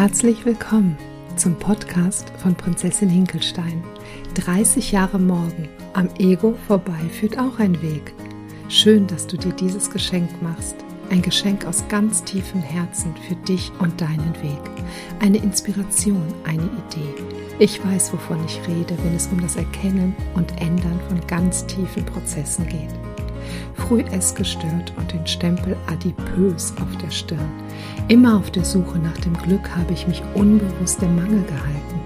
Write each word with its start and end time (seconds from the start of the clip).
Herzlich 0.00 0.44
willkommen 0.44 0.96
zum 1.34 1.58
Podcast 1.58 2.30
von 2.40 2.54
Prinzessin 2.54 3.08
Hinkelstein. 3.08 3.82
30 4.34 4.92
Jahre 4.92 5.18
morgen, 5.18 5.68
am 5.92 6.08
Ego 6.20 6.54
vorbei 6.68 7.00
führt 7.10 7.36
auch 7.36 7.58
ein 7.58 7.82
Weg. 7.82 8.14
Schön, 8.68 9.08
dass 9.08 9.26
du 9.26 9.36
dir 9.36 9.50
dieses 9.50 9.90
Geschenk 9.90 10.30
machst. 10.40 10.76
Ein 11.10 11.20
Geschenk 11.20 11.66
aus 11.66 11.82
ganz 11.88 12.22
tiefem 12.22 12.60
Herzen 12.60 13.12
für 13.26 13.34
dich 13.34 13.72
und 13.80 14.00
deinen 14.00 14.34
Weg. 14.40 14.60
Eine 15.18 15.38
Inspiration, 15.38 16.32
eine 16.44 16.62
Idee. 16.62 17.24
Ich 17.58 17.84
weiß, 17.84 18.12
wovon 18.12 18.38
ich 18.44 18.60
rede, 18.68 18.96
wenn 19.02 19.16
es 19.16 19.26
um 19.26 19.40
das 19.40 19.56
Erkennen 19.56 20.14
und 20.36 20.60
Ändern 20.60 21.00
von 21.08 21.20
ganz 21.26 21.66
tiefen 21.66 22.06
Prozessen 22.06 22.68
geht. 22.68 23.07
Früh 23.74 24.02
essgestört 24.12 24.92
und 24.96 25.12
den 25.12 25.26
Stempel 25.26 25.76
adipös 25.86 26.74
auf 26.80 26.96
der 27.02 27.10
Stirn. 27.10 27.50
Immer 28.08 28.36
auf 28.36 28.50
der 28.50 28.64
Suche 28.64 28.98
nach 28.98 29.16
dem 29.18 29.34
Glück 29.34 29.68
habe 29.76 29.92
ich 29.92 30.06
mich 30.06 30.22
unbewusst 30.34 31.02
im 31.02 31.16
Mangel 31.16 31.42
gehalten. 31.44 32.00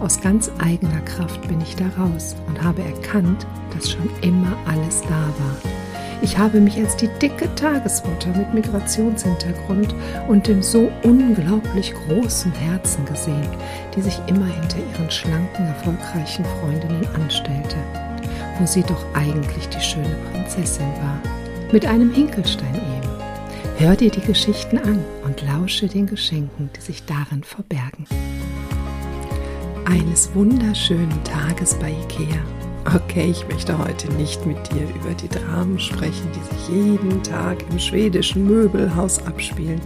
Aus 0.00 0.20
ganz 0.20 0.50
eigener 0.58 1.00
Kraft 1.00 1.46
bin 1.48 1.60
ich 1.60 1.76
da 1.76 1.86
raus 1.98 2.36
und 2.46 2.62
habe 2.62 2.82
erkannt, 2.82 3.46
dass 3.74 3.90
schon 3.90 4.10
immer 4.22 4.56
alles 4.66 5.02
da 5.02 5.08
war. 5.10 5.72
Ich 6.22 6.38
habe 6.38 6.60
mich 6.60 6.78
als 6.78 6.96
die 6.96 7.08
dicke 7.20 7.54
Tagesmutter 7.54 8.30
mit 8.36 8.54
Migrationshintergrund 8.54 9.94
und 10.28 10.46
dem 10.46 10.62
so 10.62 10.90
unglaublich 11.02 11.92
großen 11.92 12.52
Herzen 12.52 13.04
gesehen, 13.04 13.48
die 13.94 14.00
sich 14.00 14.18
immer 14.26 14.46
hinter 14.46 14.78
ihren 14.92 15.10
schlanken, 15.10 15.66
erfolgreichen 15.66 16.44
Freundinnen 16.44 17.06
anstellte 17.14 17.76
wo 18.58 18.66
sie 18.66 18.82
doch 18.82 19.04
eigentlich 19.14 19.68
die 19.68 19.80
schöne 19.80 20.16
Prinzessin 20.32 20.86
war. 21.00 21.20
Mit 21.72 21.86
einem 21.86 22.12
Hinkelstein 22.12 22.74
eben. 22.74 23.04
Hör 23.78 23.96
dir 23.96 24.10
die 24.10 24.20
Geschichten 24.20 24.78
an 24.78 25.04
und 25.24 25.42
lausche 25.42 25.88
den 25.88 26.06
Geschenken, 26.06 26.70
die 26.76 26.80
sich 26.80 27.04
darin 27.04 27.42
verbergen. 27.42 28.06
Eines 29.84 30.34
wunderschönen 30.34 31.22
Tages 31.24 31.74
bei 31.74 31.90
Ikea. 31.90 32.40
Okay, 32.94 33.30
ich 33.30 33.46
möchte 33.48 33.76
heute 33.76 34.12
nicht 34.12 34.44
mit 34.46 34.56
dir 34.70 34.82
über 34.82 35.14
die 35.14 35.28
Dramen 35.28 35.80
sprechen, 35.80 36.28
die 36.34 36.54
sich 36.54 36.68
jeden 36.68 37.22
Tag 37.22 37.64
im 37.70 37.78
schwedischen 37.78 38.46
Möbelhaus 38.46 39.24
abspielen. 39.26 39.80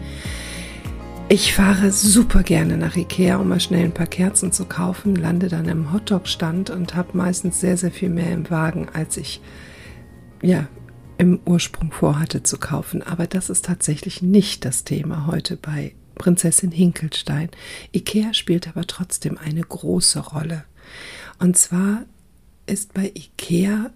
Ich 1.31 1.53
fahre 1.53 1.93
super 1.93 2.43
gerne 2.43 2.79
nach 2.79 2.97
Ikea, 2.97 3.37
um 3.37 3.49
mal 3.49 3.61
schnell 3.61 3.85
ein 3.85 3.93
paar 3.93 4.07
Kerzen 4.07 4.51
zu 4.51 4.65
kaufen, 4.65 5.15
lande 5.15 5.49
dann 5.49 5.69
im 5.69 5.93
Hotdog-Stand 5.93 6.71
und 6.71 6.95
habe 6.95 7.19
meistens 7.19 7.61
sehr, 7.61 7.77
sehr 7.77 7.91
viel 7.91 8.09
mehr 8.09 8.33
im 8.33 8.49
Wagen, 8.49 8.89
als 8.95 9.19
ich 9.19 9.43
ja 10.41 10.67
im 11.19 11.39
Ursprung 11.45 11.93
vorhatte 11.93 12.45
zu 12.45 12.57
kaufen. 12.57 13.03
Aber 13.03 13.27
das 13.27 13.51
ist 13.51 13.67
tatsächlich 13.67 14.23
nicht 14.23 14.65
das 14.65 14.85
Thema 14.85 15.27
heute 15.27 15.59
bei 15.59 15.95
Prinzessin 16.15 16.71
Hinkelstein. 16.71 17.51
Ikea 17.95 18.33
spielt 18.33 18.67
aber 18.67 18.87
trotzdem 18.87 19.37
eine 19.37 19.61
große 19.61 20.21
Rolle. 20.21 20.65
Und 21.39 21.59
zwar 21.59 22.07
ist 22.65 22.95
bei 22.95 23.13
Ikea 23.15 23.91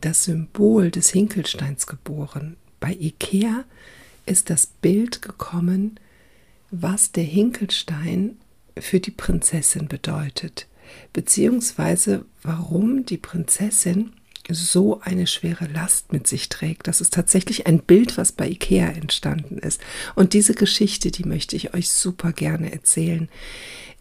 das 0.00 0.24
Symbol 0.24 0.90
des 0.90 1.10
Hinkelsteins 1.10 1.86
geboren. 1.86 2.56
Bei 2.80 2.94
Ikea 2.94 3.64
ist 4.24 4.48
das 4.48 4.66
Bild 4.66 5.20
gekommen 5.20 6.00
was 6.82 7.12
der 7.12 7.24
Hinkelstein 7.24 8.36
für 8.78 9.00
die 9.00 9.10
Prinzessin 9.10 9.88
bedeutet, 9.88 10.66
beziehungsweise 11.12 12.24
warum 12.42 13.06
die 13.06 13.18
Prinzessin 13.18 14.12
so 14.50 15.00
eine 15.00 15.26
schwere 15.26 15.66
Last 15.66 16.12
mit 16.12 16.26
sich 16.26 16.48
trägt. 16.50 16.86
Das 16.86 17.00
ist 17.00 17.14
tatsächlich 17.14 17.66
ein 17.66 17.78
Bild, 17.78 18.18
was 18.18 18.32
bei 18.32 18.48
Ikea 18.48 18.88
entstanden 18.88 19.58
ist. 19.58 19.80
Und 20.14 20.34
diese 20.34 20.54
Geschichte, 20.54 21.10
die 21.10 21.24
möchte 21.24 21.56
ich 21.56 21.72
euch 21.72 21.88
super 21.88 22.32
gerne 22.32 22.70
erzählen. 22.72 23.28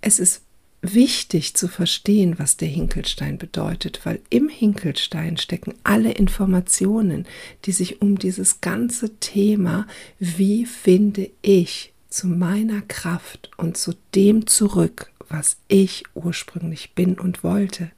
Es 0.01 0.19
ist 0.19 0.41
wichtig 0.81 1.53
zu 1.53 1.69
verstehen, 1.69 2.39
was 2.39 2.57
der 2.57 2.67
Hinkelstein 2.67 3.37
bedeutet, 3.37 4.01
weil 4.03 4.19
im 4.29 4.49
Hinkelstein 4.49 5.37
stecken 5.37 5.75
alle 5.83 6.11
Informationen, 6.11 7.25
die 7.63 7.71
sich 7.71 8.01
um 8.01 8.19
dieses 8.19 8.59
ganze 8.59 9.17
Thema, 9.19 9.87
wie 10.19 10.65
finde 10.65 11.29
ich 11.41 11.92
zu 12.13 12.27
meiner 12.27 12.83
Kraft 12.83 13.49
und 13.57 13.75
zu 13.75 13.93
dem 14.13 14.45
zurück, 14.45 15.11
was 15.29 15.57
ich 15.67 16.03
ursprünglich 16.13 16.93
bin 16.93 17.19
und 17.19 17.43
wollte. 17.43 17.89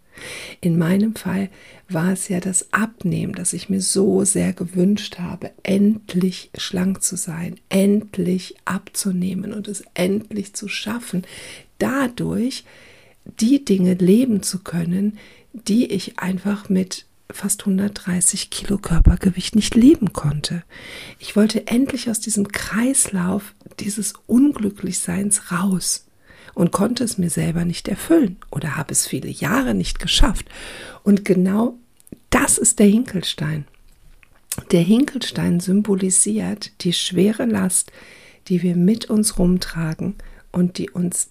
In 0.62 0.78
meinem 0.78 1.16
Fall 1.16 1.50
war 1.90 2.14
es 2.14 2.30
ja 2.30 2.40
das 2.40 2.72
Abnehmen, 2.72 3.34
das 3.34 3.52
ich 3.52 3.68
mir 3.68 3.82
so 3.82 4.24
sehr 4.24 4.54
gewünscht 4.54 5.20
habe, 5.20 5.52
endlich 5.64 6.50
schlank 6.58 7.04
zu 7.04 7.18
sein, 7.18 7.60
endlich 7.68 8.56
abzunehmen 8.64 9.52
und 9.52 9.68
es 9.68 9.84
endlich 9.94 10.54
zu 10.54 10.70
schaffen, 10.70 11.24
dadurch 11.78 12.64
die 13.42 13.66
Dinge 13.66 13.96
leben 13.96 14.42
zu 14.42 14.60
können, 14.60 15.18
die 15.52 15.88
ich 15.88 16.20
einfach 16.20 16.70
mit 16.70 17.06
fast 17.32 17.62
130 17.62 18.50
Kilo 18.50 18.78
Körpergewicht 18.78 19.56
nicht 19.56 19.76
leben 19.76 20.14
konnte. 20.14 20.64
Ich 21.20 21.36
wollte 21.36 21.68
endlich 21.68 22.10
aus 22.10 22.20
diesem 22.20 22.48
Kreislauf 22.50 23.56
dieses 23.80 24.14
Unglücklichseins 24.28 25.52
raus 25.52 26.06
und 26.54 26.72
konnte 26.72 27.04
es 27.04 27.18
mir 27.18 27.30
selber 27.30 27.66
nicht 27.66 27.88
erfüllen 27.88 28.38
oder 28.52 28.78
habe 28.78 28.94
es 28.94 29.08
viele 29.08 29.30
Jahre 29.30 29.74
nicht 29.74 30.00
geschafft. 30.00 30.48
Und 31.04 31.26
genau 31.26 31.78
das 32.30 32.58
ist 32.58 32.80
der 32.80 32.88
Hinkelstein. 32.88 33.66
Der 34.72 34.82
Hinkelstein 34.82 35.60
symbolisiert 35.60 36.72
die 36.82 36.94
schwere 36.94 37.46
Last, 37.46 37.92
die 38.48 38.62
wir 38.62 38.76
mit 38.76 39.10
uns 39.10 39.38
rumtragen 39.38 40.16
und 40.52 40.78
die 40.78 40.90
uns 40.90 41.30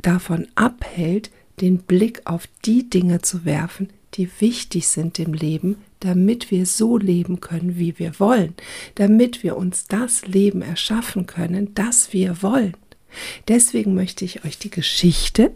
davon 0.00 0.46
abhält, 0.54 1.30
den 1.60 1.78
Blick 1.78 2.22
auf 2.24 2.44
die 2.64 2.88
Dinge 2.88 3.22
zu 3.22 3.44
werfen, 3.44 3.88
die 4.14 4.28
wichtig 4.40 4.88
sind 4.88 5.18
im 5.18 5.34
Leben, 5.34 5.76
damit 6.00 6.50
wir 6.50 6.66
so 6.66 6.98
leben 6.98 7.40
können, 7.40 7.78
wie 7.78 7.98
wir 7.98 8.18
wollen, 8.18 8.54
damit 8.96 9.42
wir 9.42 9.56
uns 9.56 9.86
das 9.86 10.26
Leben 10.26 10.62
erschaffen 10.62 11.26
können, 11.26 11.74
das 11.74 12.12
wir 12.12 12.42
wollen. 12.42 12.74
Deswegen 13.48 13.94
möchte 13.94 14.24
ich 14.24 14.44
euch 14.44 14.58
die 14.58 14.70
Geschichte 14.70 15.52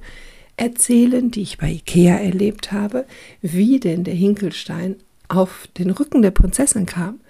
erzählen, 0.57 1.31
die 1.31 1.43
ich 1.43 1.59
bei 1.59 1.71
Ikea 1.71 2.17
erlebt 2.17 2.73
habe, 2.73 3.07
wie 3.43 3.81
denn 3.81 4.05
der 4.05 4.15
Hinkelstein 4.15 4.97
auf 5.29 5.69
den 5.79 5.91
Rücken 5.91 6.23
der 6.23 6.31
Prinzessin 6.31 6.87
kam, 6.87 7.21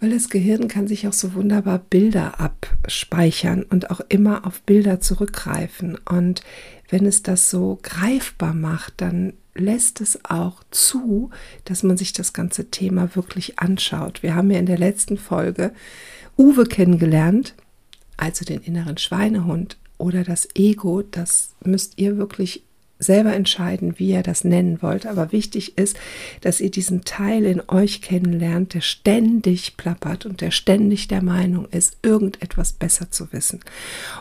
weil 0.00 0.10
das 0.10 0.30
Gehirn 0.30 0.68
kann 0.68 0.86
sich 0.86 1.08
auch 1.08 1.12
so 1.12 1.34
wunderbar 1.34 1.78
Bilder 1.78 2.40
abspeichern 2.40 3.64
und 3.64 3.90
auch 3.90 4.00
immer 4.08 4.46
auf 4.46 4.62
Bilder 4.62 5.00
zurückgreifen. 5.00 5.98
Und 6.08 6.42
wenn 6.88 7.04
es 7.04 7.22
das 7.22 7.50
so 7.50 7.78
greifbar 7.82 8.54
macht, 8.54 8.94
dann 8.98 9.32
lässt 9.58 10.00
es 10.00 10.24
auch 10.24 10.62
zu, 10.70 11.30
dass 11.64 11.82
man 11.82 11.96
sich 11.96 12.12
das 12.12 12.32
ganze 12.32 12.70
Thema 12.70 13.14
wirklich 13.14 13.58
anschaut. 13.58 14.22
Wir 14.22 14.34
haben 14.34 14.50
ja 14.50 14.58
in 14.58 14.66
der 14.66 14.78
letzten 14.78 15.18
Folge 15.18 15.72
Uwe 16.36 16.64
kennengelernt, 16.64 17.54
also 18.16 18.44
den 18.44 18.60
inneren 18.60 18.98
Schweinehund 18.98 19.76
oder 19.98 20.24
das 20.24 20.48
Ego. 20.54 21.02
Das 21.02 21.54
müsst 21.64 21.98
ihr 21.98 22.16
wirklich 22.16 22.64
selber 22.98 23.32
entscheiden, 23.34 23.98
wie 23.98 24.10
ihr 24.10 24.22
das 24.22 24.44
nennen 24.44 24.82
wollt. 24.82 25.06
Aber 25.06 25.32
wichtig 25.32 25.78
ist, 25.78 25.96
dass 26.40 26.60
ihr 26.60 26.70
diesen 26.70 27.04
Teil 27.04 27.44
in 27.44 27.62
euch 27.68 28.02
kennenlernt, 28.02 28.74
der 28.74 28.80
ständig 28.80 29.76
plappert 29.76 30.26
und 30.26 30.40
der 30.40 30.50
ständig 30.50 31.08
der 31.08 31.22
Meinung 31.22 31.66
ist, 31.70 31.96
irgendetwas 32.02 32.72
besser 32.72 33.10
zu 33.10 33.32
wissen. 33.32 33.60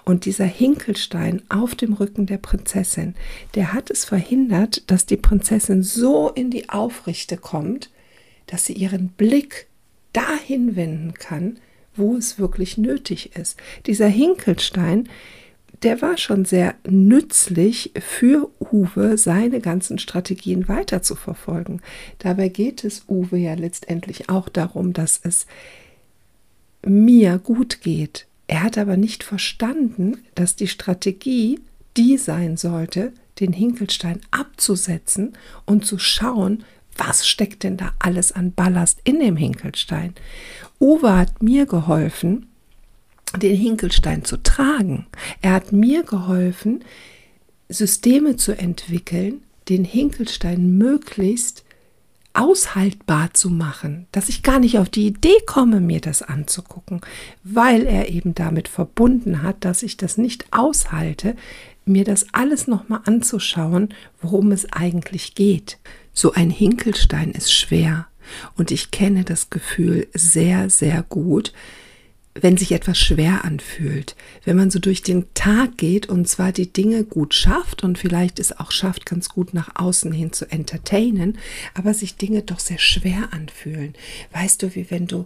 Und 0.06 0.26
dieser 0.26 0.46
Hinkelstein 0.46 1.42
auf 1.50 1.76
dem 1.76 1.94
Rücken 1.94 2.26
der 2.26 2.38
Prinzessin, 2.38 3.16
der 3.56 3.74
hat 3.74 3.90
es 3.90 4.06
verhindert, 4.06 4.90
dass 4.90 5.06
die 5.06 5.18
Prinzessin 5.18 5.84
so 5.84 6.30
in 6.30 6.52
die 6.52 6.70
Aufrichte 6.70 7.38
kommt, 7.38 7.90
dass 8.46 8.66
sie 8.66 8.74
ihren 8.74 9.10
Blick 9.10 9.68
dahin 10.14 10.76
wenden 10.76 11.14
kann, 11.14 11.60
wo 11.96 12.16
es 12.16 12.40
wirklich 12.40 12.78
nötig 12.78 13.36
ist. 13.36 13.58
Dieser 13.86 14.08
Hinkelstein, 14.08 15.10
der 15.84 16.02
war 16.02 16.18
schon 16.18 16.46
sehr 16.46 16.76
nützlich 16.88 17.92
für 18.00 18.50
Uwe, 18.60 19.18
seine 19.18 19.60
ganzen 19.60 20.00
Strategien 20.00 20.68
weiter 20.68 21.02
zu 21.02 21.16
verfolgen. 21.16 21.82
Dabei 22.20 22.50
geht 22.50 22.84
es 22.84 23.04
Uwe 23.08 23.38
ja 23.38 23.54
letztendlich 23.54 24.30
auch 24.30 24.50
darum, 24.50 24.94
dass 24.94 25.20
es 25.24 25.46
mir 26.86 27.38
gut 27.38 27.82
geht. 27.82 28.26
Er 28.48 28.64
hat 28.64 28.78
aber 28.78 28.98
nicht 28.98 29.24
verstanden, 29.24 30.20
dass 30.36 30.56
die 30.56 30.68
Strategie 30.68 31.60
die 31.98 32.18
sein 32.18 32.58
sollte, 32.58 33.12
den 33.40 33.54
Hinkelstein 33.54 34.22
abzusetzen 34.32 35.34
und 35.66 35.86
zu 35.86 36.00
schauen, 36.00 36.64
was 36.96 37.28
steckt 37.28 37.64
denn 37.64 37.78
da 37.78 37.94
alles 38.00 38.32
an 38.32 38.54
Ballast 38.54 39.00
in 39.04 39.20
dem 39.20 39.36
Hinkelstein. 39.36 40.16
Uwe 40.80 41.16
hat 41.16 41.42
mir 41.42 41.66
geholfen, 41.66 42.48
den 43.36 43.56
Hinkelstein 43.56 44.24
zu 44.24 44.38
tragen. 44.38 45.08
Er 45.42 45.54
hat 45.54 45.72
mir 45.72 46.04
geholfen, 46.04 46.84
Systeme 47.70 48.38
zu 48.38 48.58
entwickeln, 48.58 49.42
den 49.68 49.84
Hinkelstein 49.84 50.78
möglichst 50.78 51.66
aushaltbar 52.34 53.34
zu 53.34 53.50
machen, 53.50 54.06
dass 54.12 54.30
ich 54.30 54.44
gar 54.44 54.60
nicht 54.60 54.78
auf 54.78 54.90
die 54.90 55.08
Idee 55.08 55.40
komme, 55.48 55.82
mir 55.82 56.00
das 56.00 56.22
anzugucken, 56.22 57.02
weil 57.44 57.86
er 57.88 58.10
eben 58.10 58.36
damit 58.36 58.68
verbunden 58.68 59.42
hat, 59.42 59.66
dass 59.66 59.82
ich 59.82 59.98
das 59.98 60.18
nicht 60.18 60.46
aushalte, 60.52 61.36
mir 61.86 62.04
das 62.04 62.28
alles 62.34 62.68
nochmal 62.68 63.02
anzuschauen, 63.06 63.90
worum 64.22 64.52
es 64.52 64.72
eigentlich 64.72 65.34
geht. 65.34 65.80
So 66.14 66.34
ein 66.34 66.52
Hinkelstein 66.52 67.32
ist 67.32 67.52
schwer 67.52 68.08
und 68.56 68.72
ich 68.72 68.92
kenne 68.92 69.24
das 69.24 69.50
Gefühl 69.50 70.08
sehr, 70.14 70.70
sehr 70.70 71.04
gut, 71.04 71.54
wenn 72.42 72.58
sich 72.58 72.72
etwas 72.72 72.98
schwer 73.00 73.46
anfühlt, 73.46 74.16
wenn 74.44 74.58
man 74.58 74.72
so 74.72 74.80
durch 74.80 75.02
den 75.02 75.26
Tag 75.34 75.78
geht 75.78 76.08
und 76.08 76.28
zwar 76.28 76.52
die 76.52 76.72
Dinge 76.72 77.04
gut 77.04 77.34
schafft 77.34 77.84
und 77.84 77.98
vielleicht 77.98 78.40
es 78.40 78.58
auch 78.58 78.72
schafft, 78.72 79.06
ganz 79.06 79.30
gut 79.30 79.54
nach 79.54 79.72
außen 79.76 80.12
hin 80.12 80.34
zu 80.34 80.50
entertainen, 80.50 81.38
aber 81.74 81.94
sich 81.94 82.16
Dinge 82.16 82.42
doch 82.42 82.60
sehr 82.60 82.80
schwer 82.80 83.30
anfühlen. 83.32 83.94
Weißt 84.32 84.64
du, 84.64 84.76
wie 84.76 84.90
wenn 84.92 85.08
du 85.08 85.26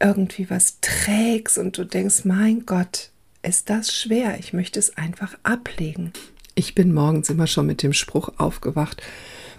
irgendwie 0.00 0.50
was 0.50 0.78
trägst 0.80 1.58
und 1.58 1.78
du 1.78 1.84
denkst, 1.84 2.24
mein 2.24 2.66
Gott, 2.66 3.10
ist 3.42 3.70
das 3.70 3.94
schwer, 3.94 4.38
ich 4.38 4.52
möchte 4.52 4.78
es 4.78 4.96
einfach 4.96 5.36
ablegen. 5.42 6.12
Ich 6.54 6.74
bin 6.74 6.92
morgens 6.92 7.30
immer 7.30 7.46
schon 7.46 7.66
mit 7.66 7.82
dem 7.82 7.92
Spruch 7.92 8.30
aufgewacht, 8.38 9.02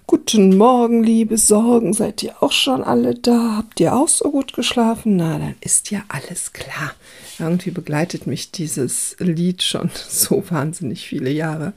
Guten 0.07 0.55
Morgen, 0.55 1.03
liebe 1.03 1.35
Sorgen. 1.35 1.93
Seid 1.93 2.21
ihr 2.21 2.43
auch 2.43 2.51
schon 2.51 2.83
alle 2.83 3.15
da? 3.15 3.55
Habt 3.57 3.79
ihr 3.79 3.95
auch 3.95 4.07
so 4.07 4.29
gut 4.29 4.53
geschlafen? 4.53 5.15
Na, 5.15 5.39
dann 5.39 5.55
ist 5.61 5.89
ja 5.89 6.03
alles 6.09 6.53
klar. 6.53 6.93
Irgendwie 7.39 7.71
begleitet 7.71 8.27
mich 8.27 8.51
dieses 8.51 9.15
Lied 9.17 9.63
schon 9.63 9.89
so 10.07 10.43
wahnsinnig 10.49 11.07
viele 11.07 11.31
Jahre. 11.31 11.73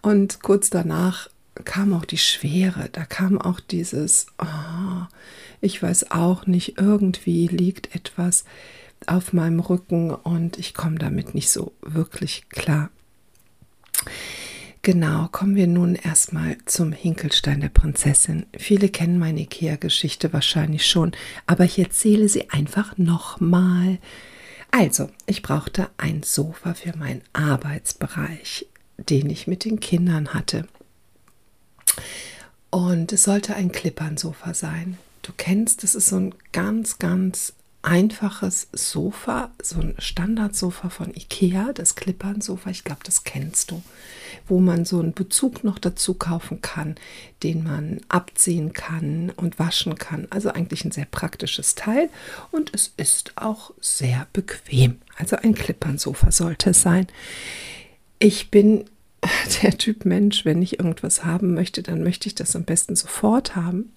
Und 0.00 0.42
kurz 0.42 0.70
danach 0.70 1.28
kam 1.64 1.92
auch 1.92 2.04
die 2.04 2.18
Schwere. 2.18 2.88
Da 2.92 3.04
kam 3.04 3.40
auch 3.40 3.58
dieses, 3.58 4.26
oh, 4.38 5.06
ich 5.60 5.82
weiß 5.82 6.12
auch 6.12 6.46
nicht, 6.46 6.78
irgendwie 6.78 7.48
liegt 7.48 7.96
etwas 7.96 8.44
auf 9.08 9.32
meinem 9.32 9.58
Rücken 9.58 10.12
und 10.12 10.56
ich 10.58 10.72
komme 10.72 10.98
damit 10.98 11.34
nicht 11.34 11.50
so 11.50 11.72
wirklich 11.82 12.48
klar. 12.48 12.90
Genau, 14.86 15.26
kommen 15.32 15.56
wir 15.56 15.66
nun 15.66 15.96
erstmal 15.96 16.58
zum 16.64 16.92
Hinkelstein 16.92 17.60
der 17.60 17.70
Prinzessin. 17.70 18.46
Viele 18.56 18.88
kennen 18.88 19.18
meine 19.18 19.40
IKEA-Geschichte 19.40 20.32
wahrscheinlich 20.32 20.86
schon, 20.86 21.10
aber 21.44 21.64
ich 21.64 21.76
erzähle 21.80 22.28
sie 22.28 22.50
einfach 22.50 22.96
nochmal. 22.96 23.98
Also, 24.70 25.10
ich 25.26 25.42
brauchte 25.42 25.88
ein 25.96 26.22
Sofa 26.22 26.74
für 26.74 26.96
meinen 26.96 27.22
Arbeitsbereich, 27.32 28.68
den 28.96 29.28
ich 29.28 29.48
mit 29.48 29.64
den 29.64 29.80
Kindern 29.80 30.34
hatte. 30.34 30.68
Und 32.70 33.12
es 33.12 33.24
sollte 33.24 33.56
ein 33.56 33.72
Klippernsofa 33.72 34.54
sein. 34.54 34.98
Du 35.22 35.32
kennst, 35.36 35.82
das 35.82 35.96
ist 35.96 36.10
so 36.10 36.16
ein 36.16 36.34
ganz, 36.52 37.00
ganz 37.00 37.54
einfaches 37.86 38.66
Sofa, 38.72 39.52
so 39.62 39.80
ein 39.80 39.94
Standardsofa 39.98 40.90
von 40.90 41.14
Ikea, 41.14 41.72
das 41.72 41.94
Klippernsofa, 41.94 42.68
ich 42.70 42.82
glaube, 42.82 43.02
das 43.04 43.22
kennst 43.22 43.70
du, 43.70 43.80
wo 44.48 44.58
man 44.58 44.84
so 44.84 44.98
einen 44.98 45.14
Bezug 45.14 45.62
noch 45.62 45.78
dazu 45.78 46.14
kaufen 46.14 46.60
kann, 46.60 46.96
den 47.44 47.62
man 47.62 48.00
abziehen 48.08 48.72
kann 48.72 49.30
und 49.36 49.60
waschen 49.60 49.94
kann. 49.94 50.26
Also 50.30 50.50
eigentlich 50.50 50.84
ein 50.84 50.90
sehr 50.90 51.04
praktisches 51.04 51.76
Teil 51.76 52.10
und 52.50 52.74
es 52.74 52.92
ist 52.96 53.32
auch 53.36 53.72
sehr 53.80 54.26
bequem. 54.32 54.98
Also 55.16 55.36
ein 55.36 55.54
Klippernsofa 55.54 56.32
sollte 56.32 56.70
es 56.70 56.82
sein. 56.82 57.06
Ich 58.18 58.50
bin 58.50 58.84
der 59.62 59.78
Typ 59.78 60.04
Mensch, 60.04 60.44
wenn 60.44 60.60
ich 60.60 60.80
irgendwas 60.80 61.24
haben 61.24 61.54
möchte, 61.54 61.84
dann 61.84 62.02
möchte 62.02 62.28
ich 62.28 62.34
das 62.34 62.56
am 62.56 62.64
besten 62.64 62.96
sofort 62.96 63.54
haben 63.54 63.92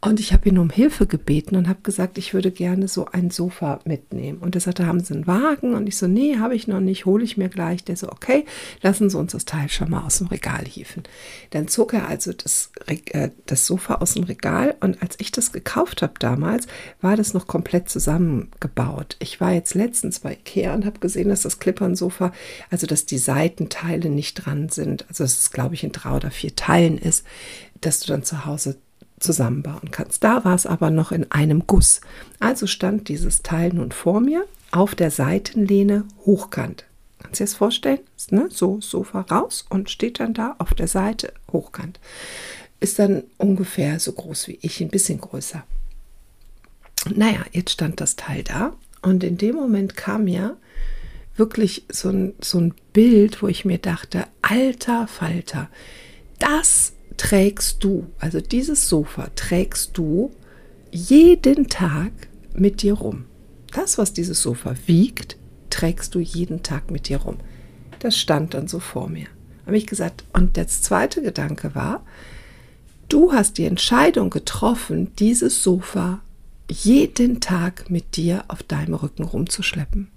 und 0.00 0.20
ich 0.20 0.32
habe 0.32 0.48
ihn 0.48 0.58
um 0.58 0.70
Hilfe 0.70 1.08
gebeten 1.08 1.56
und 1.56 1.68
habe 1.68 1.80
gesagt, 1.82 2.18
ich 2.18 2.32
würde 2.32 2.52
gerne 2.52 2.86
so 2.86 3.06
ein 3.06 3.30
Sofa 3.30 3.80
mitnehmen. 3.84 4.38
Und 4.38 4.54
er 4.54 4.60
sagte, 4.60 4.86
haben 4.86 5.00
Sie 5.00 5.12
einen 5.12 5.26
Wagen? 5.26 5.74
Und 5.74 5.88
ich 5.88 5.96
so, 5.96 6.06
nee, 6.06 6.38
habe 6.38 6.54
ich 6.54 6.68
noch 6.68 6.78
nicht, 6.78 7.04
hole 7.04 7.24
ich 7.24 7.36
mir 7.36 7.48
gleich. 7.48 7.82
Der 7.82 7.96
so, 7.96 8.08
okay, 8.08 8.44
lassen 8.80 9.10
Sie 9.10 9.18
uns 9.18 9.32
das 9.32 9.44
Teil 9.44 9.68
schon 9.68 9.90
mal 9.90 10.04
aus 10.04 10.18
dem 10.18 10.28
Regal 10.28 10.64
hieven. 10.64 11.02
Dann 11.50 11.66
zog 11.66 11.94
er 11.94 12.06
also 12.06 12.32
das, 12.32 12.70
äh, 12.86 13.30
das 13.46 13.66
Sofa 13.66 13.96
aus 13.96 14.14
dem 14.14 14.22
Regal 14.22 14.76
und 14.80 15.02
als 15.02 15.16
ich 15.18 15.32
das 15.32 15.50
gekauft 15.50 16.00
habe 16.02 16.14
damals, 16.20 16.68
war 17.00 17.16
das 17.16 17.34
noch 17.34 17.48
komplett 17.48 17.88
zusammengebaut. 17.88 19.16
Ich 19.18 19.40
war 19.40 19.52
jetzt 19.52 19.74
letztens 19.74 20.20
bei 20.20 20.34
Ikea 20.34 20.74
und 20.74 20.86
habe 20.86 21.00
gesehen, 21.00 21.28
dass 21.28 21.42
das 21.42 21.58
Klippern-Sofa, 21.58 22.32
also 22.70 22.86
dass 22.86 23.04
die 23.04 23.18
Seitenteile 23.18 24.10
nicht 24.10 24.34
dran 24.34 24.68
sind, 24.68 25.06
also 25.08 25.24
dass 25.24 25.40
es, 25.40 25.50
glaube 25.50 25.74
ich, 25.74 25.82
in 25.82 25.90
drei 25.90 26.14
oder 26.14 26.30
vier 26.30 26.54
Teilen 26.54 26.98
ist, 26.98 27.24
dass 27.80 27.98
du 27.98 28.12
dann 28.12 28.22
zu 28.22 28.44
Hause 28.44 28.76
zusammenbauen 29.20 29.90
kannst. 29.90 30.24
Da 30.24 30.44
war 30.44 30.54
es 30.54 30.66
aber 30.66 30.90
noch 30.90 31.12
in 31.12 31.30
einem 31.30 31.66
Guss. 31.66 32.00
Also 32.40 32.66
stand 32.66 33.08
dieses 33.08 33.42
Teil 33.42 33.72
nun 33.72 33.92
vor 33.92 34.20
mir 34.20 34.44
auf 34.70 34.94
der 34.94 35.10
Seitenlehne 35.10 36.04
hochkant. 36.24 36.84
Kannst 37.18 37.40
du 37.40 37.44
dir 37.44 37.50
das 37.50 37.54
vorstellen? 37.54 38.00
Ne? 38.30 38.48
So 38.50 38.80
Sofa 38.80 39.22
raus 39.22 39.66
und 39.68 39.90
steht 39.90 40.20
dann 40.20 40.34
da 40.34 40.54
auf 40.58 40.74
der 40.74 40.88
Seite 40.88 41.32
hochkant. 41.52 41.98
Ist 42.80 42.98
dann 42.98 43.24
ungefähr 43.38 43.98
so 43.98 44.12
groß 44.12 44.48
wie 44.48 44.58
ich, 44.62 44.80
ein 44.80 44.88
bisschen 44.88 45.20
größer. 45.20 45.64
Naja, 47.14 47.44
jetzt 47.52 47.72
stand 47.72 48.00
das 48.00 48.16
Teil 48.16 48.44
da 48.44 48.72
und 49.02 49.24
in 49.24 49.36
dem 49.36 49.56
Moment 49.56 49.96
kam 49.96 50.24
mir 50.24 50.56
wirklich 51.36 51.84
so 51.90 52.10
ein, 52.10 52.34
so 52.40 52.58
ein 52.58 52.74
Bild, 52.92 53.42
wo 53.42 53.48
ich 53.48 53.64
mir 53.64 53.78
dachte, 53.78 54.26
alter 54.42 55.06
Falter, 55.06 55.68
das 56.38 56.92
trägst 57.18 57.84
du, 57.84 58.06
also 58.18 58.40
dieses 58.40 58.88
Sofa 58.88 59.28
trägst 59.34 59.98
du 59.98 60.30
jeden 60.90 61.68
Tag 61.68 62.12
mit 62.54 62.80
dir 62.80 62.94
rum. 62.94 63.26
Das, 63.72 63.98
was 63.98 64.14
dieses 64.14 64.40
Sofa 64.40 64.74
wiegt, 64.86 65.36
trägst 65.68 66.14
du 66.14 66.20
jeden 66.20 66.62
Tag 66.62 66.90
mit 66.90 67.08
dir 67.08 67.18
rum. 67.18 67.36
Das 67.98 68.16
stand 68.16 68.54
dann 68.54 68.68
so 68.68 68.78
vor 68.80 69.08
mir. 69.08 69.26
Habe 69.66 69.76
ich 69.76 69.86
gesagt, 69.86 70.24
und 70.32 70.56
der 70.56 70.68
zweite 70.68 71.20
Gedanke 71.20 71.74
war, 71.74 72.06
du 73.10 73.32
hast 73.32 73.58
die 73.58 73.66
Entscheidung 73.66 74.30
getroffen, 74.30 75.12
dieses 75.18 75.62
Sofa 75.62 76.22
jeden 76.70 77.40
Tag 77.40 77.90
mit 77.90 78.16
dir 78.16 78.44
auf 78.48 78.62
deinem 78.62 78.94
Rücken 78.94 79.24
rumzuschleppen. 79.24 80.08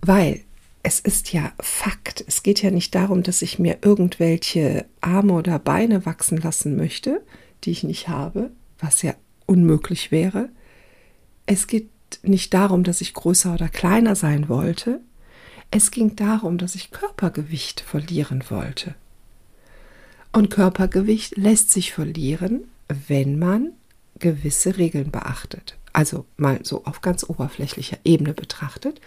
Weil 0.00 0.40
es 0.82 1.00
ist 1.00 1.32
ja 1.32 1.52
Fakt. 1.60 2.24
Es 2.26 2.42
geht 2.42 2.62
ja 2.62 2.70
nicht 2.70 2.94
darum, 2.94 3.22
dass 3.22 3.42
ich 3.42 3.58
mir 3.58 3.78
irgendwelche 3.82 4.86
Arme 5.00 5.34
oder 5.34 5.58
Beine 5.58 6.06
wachsen 6.06 6.38
lassen 6.38 6.76
möchte, 6.76 7.22
die 7.64 7.70
ich 7.70 7.82
nicht 7.82 8.08
habe, 8.08 8.50
was 8.78 9.02
ja 9.02 9.14
unmöglich 9.46 10.10
wäre. 10.10 10.48
Es 11.46 11.66
geht 11.66 11.90
nicht 12.22 12.54
darum, 12.54 12.82
dass 12.82 13.00
ich 13.00 13.14
größer 13.14 13.54
oder 13.54 13.68
kleiner 13.68 14.16
sein 14.16 14.48
wollte. 14.48 15.00
Es 15.70 15.90
ging 15.90 16.16
darum, 16.16 16.58
dass 16.58 16.74
ich 16.74 16.90
Körpergewicht 16.90 17.80
verlieren 17.80 18.44
wollte. 18.48 18.94
Und 20.32 20.50
Körpergewicht 20.50 21.36
lässt 21.36 21.70
sich 21.70 21.92
verlieren, 21.92 22.62
wenn 23.08 23.38
man 23.38 23.72
gewisse 24.18 24.78
Regeln 24.78 25.10
beachtet. 25.10 25.76
Also 25.92 26.24
mal 26.36 26.60
so 26.62 26.84
auf 26.84 27.00
ganz 27.00 27.24
oberflächlicher 27.24 27.98
Ebene 28.04 28.32
betrachtet 28.32 29.00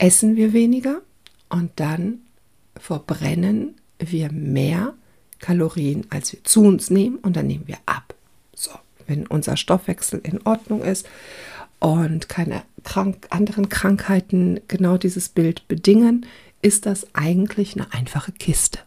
essen 0.00 0.34
wir 0.34 0.52
weniger 0.52 1.02
und 1.50 1.72
dann 1.76 2.20
verbrennen 2.76 3.76
wir 3.98 4.32
mehr 4.32 4.94
Kalorien, 5.38 6.06
als 6.10 6.32
wir 6.32 6.42
zu 6.42 6.62
uns 6.62 6.90
nehmen 6.90 7.18
und 7.18 7.36
dann 7.36 7.46
nehmen 7.46 7.68
wir 7.68 7.78
ab. 7.86 8.14
So, 8.54 8.70
wenn 9.06 9.26
unser 9.26 9.56
Stoffwechsel 9.56 10.20
in 10.22 10.40
Ordnung 10.46 10.82
ist 10.82 11.06
und 11.80 12.28
keine 12.28 12.62
krank, 12.82 13.26
anderen 13.30 13.68
Krankheiten 13.68 14.60
genau 14.68 14.96
dieses 14.96 15.28
Bild 15.28 15.68
bedingen, 15.68 16.26
ist 16.62 16.86
das 16.86 17.14
eigentlich 17.14 17.76
eine 17.76 17.92
einfache 17.92 18.32
Kiste. 18.32 18.80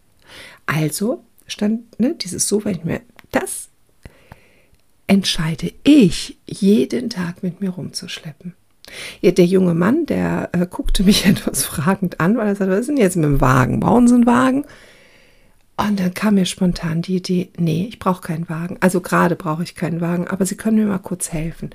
Also 0.65 1.23
stand 1.45 1.99
ne, 1.99 2.15
dieses 2.15 2.47
so, 2.47 2.65
wenn 2.65 2.75
ich 2.77 2.83
mir 2.83 3.01
das 3.31 3.69
entscheide 5.05 5.71
ich 5.83 6.37
jeden 6.47 7.09
Tag 7.09 7.43
mit 7.43 7.61
mir 7.61 7.69
rumzuschleppen. 7.69 8.55
Ja, 9.21 9.31
der 9.31 9.45
junge 9.45 9.73
Mann, 9.73 10.05
der 10.05 10.49
äh, 10.51 10.65
guckte 10.69 11.03
mich 11.03 11.25
etwas 11.27 11.63
fragend 11.63 12.19
an, 12.19 12.37
weil 12.37 12.47
er 12.47 12.55
sagte, 12.55 12.71
was 12.73 12.81
ist 12.81 12.89
denn 12.89 12.97
jetzt 12.97 13.15
mit 13.15 13.25
dem 13.25 13.41
Wagen? 13.41 13.79
Brauchen 13.79 14.07
Sie 14.07 14.15
einen 14.15 14.25
Wagen? 14.25 14.65
Und 15.75 15.99
dann 15.99 16.13
kam 16.13 16.35
mir 16.35 16.45
spontan 16.45 17.01
die 17.01 17.15
Idee, 17.15 17.49
nee, 17.57 17.87
ich 17.89 17.97
brauche 17.97 18.21
keinen 18.21 18.47
Wagen. 18.47 18.77
Also 18.79 19.01
gerade 19.01 19.35
brauche 19.35 19.63
ich 19.63 19.75
keinen 19.75 20.01
Wagen, 20.01 20.27
aber 20.27 20.45
Sie 20.45 20.55
können 20.55 20.77
mir 20.77 20.85
mal 20.85 20.99
kurz 20.99 21.31
helfen. 21.31 21.71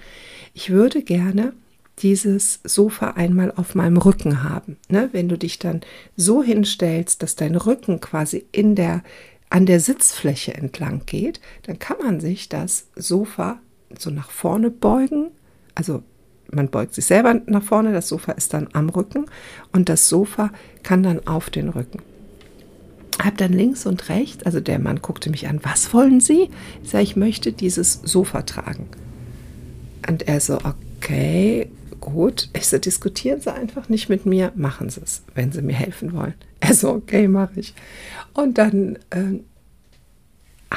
Ich 0.55 0.71
würde 0.71 1.03
gerne 1.03 1.53
dieses 1.99 2.61
Sofa 2.63 3.13
einmal 3.13 3.53
auf 3.57 3.75
meinem 3.75 3.97
Rücken 3.97 4.45
haben. 4.45 4.77
Ne? 4.89 5.09
Wenn 5.13 5.29
du 5.29 5.37
dich 5.37 5.59
dann 5.59 5.81
so 6.17 6.43
hinstellst, 6.43 7.23
dass 7.23 7.35
dein 7.35 7.57
Rücken 7.57 8.01
quasi 8.01 8.47
in 8.53 8.77
der, 8.77 9.03
an 9.51 9.67
der 9.67 9.81
Sitzfläche 9.81 10.55
entlang 10.55 11.03
geht, 11.07 11.41
dann 11.65 11.81
kann 11.81 11.97
man 12.01 12.21
sich 12.21 12.49
das 12.49 12.87
Sofa 12.95 13.59
so 13.99 14.11
nach 14.11 14.31
vorne 14.31 14.71
beugen, 14.71 15.31
also 15.75 16.03
man 16.51 16.69
beugt 16.69 16.95
sich 16.95 17.07
selber 17.07 17.41
nach 17.47 17.63
vorne, 17.63 17.93
das 17.93 18.09
Sofa 18.09 18.33
ist 18.33 18.55
dann 18.55 18.69
am 18.73 18.89
Rücken 18.89 19.27
und 19.73 19.89
das 19.89 20.09
Sofa 20.09 20.51
kann 20.83 21.03
dann 21.03 21.27
auf 21.27 21.51
den 21.51 21.69
Rücken. 21.69 22.01
Hab 23.23 23.37
dann 23.37 23.53
links 23.53 23.85
und 23.85 24.09
rechts, 24.09 24.45
also 24.45 24.61
der 24.61 24.79
Mann 24.79 25.03
guckte 25.03 25.31
mich 25.31 25.49
an, 25.49 25.61
was 25.63 25.93
wollen 25.93 26.21
Sie? 26.21 26.51
Ich 26.83 26.91
sage, 26.91 27.05
ich 27.05 27.17
möchte 27.17 27.53
dieses 27.53 27.95
Sofa 28.05 28.43
tragen. 28.43 28.89
Und 30.09 30.29
er 30.29 30.41
so, 30.41 30.59
okay, 30.59 31.71
gut. 32.01 32.49
Ich 32.55 32.69
so, 32.69 32.79
diskutieren 32.79 33.41
Sie 33.41 33.53
einfach 33.53 33.89
nicht 33.89 34.09
mit 34.09 34.25
mir, 34.25 34.53
machen 34.55 34.89
Sie 34.89 35.01
es, 35.03 35.23
wenn 35.35 35.53
Sie 35.53 35.63
mir 35.63 35.75
helfen 35.75 36.13
wollen. 36.13 36.35
Er 36.61 36.75
so, 36.75 36.91
okay, 36.91 37.29
mache 37.29 37.61
ich. 37.61 37.75
Und 38.35 38.59
dann 38.59 38.97
äh, 39.11 39.41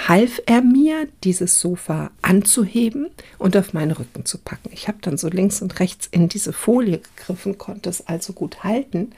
half 0.08 0.42
er 0.46 0.62
mir, 0.62 1.08
dieses 1.24 1.60
Sofa 1.60 2.12
anzuheben 2.22 3.10
und 3.38 3.56
auf 3.58 3.74
meinen 3.74 3.92
Rücken 3.92 4.26
zu 4.26 4.38
packen. 4.38 4.70
Ich 4.74 4.88
habe 4.88 5.00
dann 5.02 5.18
so 5.18 5.28
links 5.28 5.62
und 5.62 5.80
rechts 5.80 6.08
in 6.08 6.30
diese 6.30 6.54
Folie 6.54 7.00
gegriffen, 7.00 7.58
konnte 7.58 7.90
es 7.90 8.08
also 8.08 8.34
gut 8.34 8.64
halten 8.64 9.12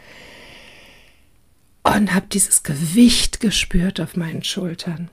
und 1.83 2.13
habe 2.13 2.27
dieses 2.31 2.63
Gewicht 2.63 3.39
gespürt 3.39 3.99
auf 3.99 4.15
meinen 4.15 4.43
Schultern. 4.43 5.09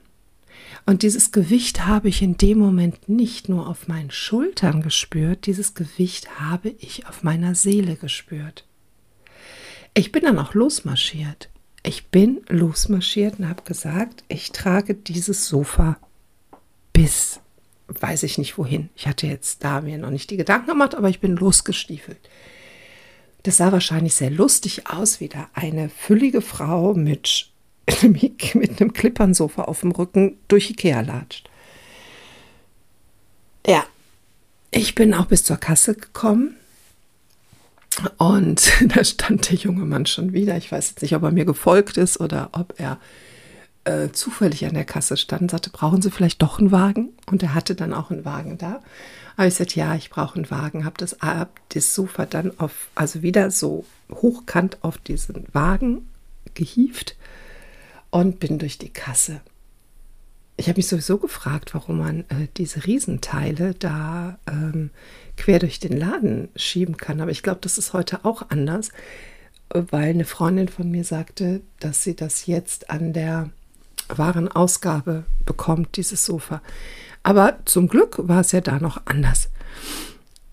Und 0.85 1.03
dieses 1.03 1.31
Gewicht 1.31 1.85
habe 1.85 2.09
ich 2.09 2.21
in 2.21 2.37
dem 2.37 2.57
Moment 2.57 3.07
nicht 3.07 3.49
nur 3.49 3.67
auf 3.67 3.87
meinen 3.87 4.11
Schultern 4.11 4.81
gespürt, 4.81 5.45
dieses 5.45 5.73
Gewicht 5.73 6.39
habe 6.39 6.69
ich 6.79 7.07
auf 7.07 7.23
meiner 7.23 7.55
Seele 7.55 7.95
gespürt. 7.95 8.65
Ich 9.93 10.11
bin 10.11 10.23
dann 10.23 10.39
auch 10.39 10.53
losmarschiert. 10.53 11.49
Ich 11.83 12.07
bin 12.07 12.41
losmarschiert 12.47 13.39
und 13.39 13.49
habe 13.49 13.63
gesagt, 13.63 14.23
ich 14.27 14.51
trage 14.51 14.93
dieses 14.93 15.47
Sofa 15.47 15.97
bis 16.93 17.39
weiß 17.99 18.23
ich 18.23 18.37
nicht 18.37 18.57
wohin. 18.57 18.89
Ich 18.95 19.07
hatte 19.07 19.27
jetzt 19.27 19.63
da 19.63 19.81
mir 19.81 19.97
noch 19.97 20.11
nicht 20.11 20.29
die 20.29 20.37
Gedanken 20.37 20.67
gemacht, 20.67 20.95
aber 20.95 21.09
ich 21.09 21.19
bin 21.19 21.35
losgestiefelt. 21.35 22.19
Das 23.43 23.57
sah 23.57 23.71
wahrscheinlich 23.71 24.13
sehr 24.13 24.29
lustig 24.29 24.87
aus, 24.87 25.19
wie 25.19 25.27
da 25.27 25.49
eine 25.53 25.89
füllige 25.89 26.41
Frau 26.41 26.93
mit, 26.93 27.49
mit 28.01 28.53
einem 28.53 28.93
Klippernsofa 28.93 29.63
auf 29.63 29.81
dem 29.81 29.91
Rücken 29.91 30.37
durch 30.47 30.69
Ikea 30.69 31.01
latscht. 31.01 31.49
Ja, 33.65 33.83
ich 34.71 34.95
bin 34.95 35.13
auch 35.13 35.25
bis 35.25 35.43
zur 35.43 35.57
Kasse 35.57 35.95
gekommen 35.95 36.55
und 38.17 38.71
da 38.95 39.03
stand 39.03 39.49
der 39.49 39.57
junge 39.57 39.85
Mann 39.85 40.05
schon 40.05 40.33
wieder. 40.33 40.57
Ich 40.57 40.71
weiß 40.71 40.89
jetzt 40.89 41.01
nicht, 41.01 41.15
ob 41.15 41.23
er 41.23 41.31
mir 41.31 41.45
gefolgt 41.45 41.97
ist 41.97 42.19
oder 42.19 42.49
ob 42.53 42.73
er 42.77 42.99
äh, 43.83 44.09
zufällig 44.11 44.65
an 44.65 44.73
der 44.73 44.85
Kasse 44.85 45.17
stand 45.17 45.43
und 45.43 45.51
sagte, 45.51 45.69
brauchen 45.69 46.01
Sie 46.01 46.11
vielleicht 46.11 46.41
doch 46.41 46.59
einen 46.59 46.71
Wagen? 46.71 47.09
Und 47.25 47.43
er 47.43 47.53
hatte 47.53 47.75
dann 47.75 47.93
auch 47.93 48.11
einen 48.11 48.25
Wagen 48.25 48.57
da. 48.57 48.81
Aber 49.37 49.47
ich 49.47 49.55
sagte, 49.55 49.79
ja, 49.79 49.95
ich 49.95 50.09
brauche 50.09 50.35
einen 50.35 50.51
Wagen. 50.51 50.85
Habe 50.85 50.97
das, 50.97 51.17
hab 51.19 51.59
das 51.69 51.95
Sofa 51.95 52.25
dann 52.25 52.59
auf, 52.59 52.89
also 52.95 53.21
wieder 53.21 53.49
so 53.49 53.85
hochkant 54.11 54.77
auf 54.81 54.97
diesen 54.97 55.45
Wagen 55.53 56.07
gehievt 56.53 57.15
und 58.09 58.39
bin 58.39 58.59
durch 58.59 58.77
die 58.77 58.89
Kasse. 58.89 59.41
Ich 60.57 60.67
habe 60.67 60.77
mich 60.77 60.87
sowieso 60.87 61.17
gefragt, 61.17 61.73
warum 61.73 61.97
man 61.97 62.21
äh, 62.21 62.47
diese 62.57 62.85
Riesenteile 62.85 63.73
da 63.73 64.37
ähm, 64.47 64.91
quer 65.37 65.59
durch 65.59 65.79
den 65.79 65.97
Laden 65.97 66.49
schieben 66.55 66.97
kann. 66.97 67.21
Aber 67.21 67.31
ich 67.31 67.41
glaube, 67.41 67.59
das 67.61 67.77
ist 67.77 67.93
heute 67.93 68.25
auch 68.25 68.49
anders, 68.49 68.89
weil 69.73 70.09
eine 70.09 70.25
Freundin 70.25 70.67
von 70.67 70.89
mir 70.91 71.03
sagte, 71.03 71.61
dass 71.79 72.03
sie 72.03 72.15
das 72.15 72.45
jetzt 72.45 72.89
an 72.89 73.13
der 73.13 73.49
Warenausgabe 74.09 75.23
bekommt, 75.45 75.97
dieses 75.97 76.25
Sofa. 76.25 76.61
Aber 77.23 77.59
zum 77.65 77.87
Glück 77.87 78.17
war 78.27 78.41
es 78.41 78.51
ja 78.51 78.61
da 78.61 78.79
noch 78.79 79.05
anders. 79.05 79.49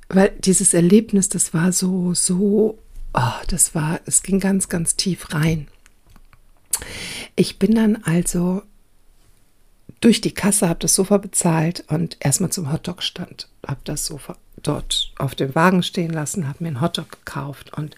Weil 0.08 0.32
dieses 0.38 0.74
Erlebnis, 0.74 1.28
das 1.28 1.52
war 1.52 1.72
so, 1.72 2.14
so, 2.14 2.78
oh, 3.12 3.32
das 3.48 3.74
war, 3.74 4.00
es 4.06 4.22
ging 4.22 4.40
ganz, 4.40 4.68
ganz 4.68 4.96
tief 4.96 5.34
rein. 5.34 5.68
Ich 7.36 7.58
bin 7.58 7.74
dann 7.74 7.96
also 8.04 8.62
durch 10.00 10.20
die 10.20 10.32
Kasse, 10.32 10.68
habe 10.68 10.80
das 10.80 10.94
Sofa 10.94 11.18
bezahlt 11.18 11.84
und 11.88 12.16
erstmal 12.20 12.50
zum 12.50 12.72
Hotdog-Stand, 12.72 13.48
habe 13.66 13.80
das 13.84 14.06
Sofa 14.06 14.36
dort 14.62 15.12
auf 15.18 15.34
dem 15.34 15.54
Wagen 15.54 15.82
stehen 15.82 16.12
lassen, 16.12 16.48
habe 16.48 16.64
mir 16.64 16.68
einen 16.68 16.80
Hotdog 16.80 17.10
gekauft 17.10 17.72
und 17.76 17.96